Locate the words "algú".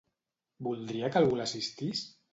1.21-1.37